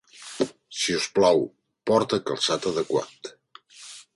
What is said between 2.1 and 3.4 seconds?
calçat adequat.